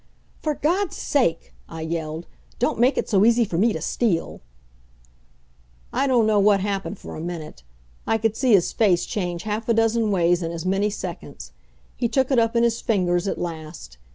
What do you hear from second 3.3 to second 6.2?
for me to steal!" I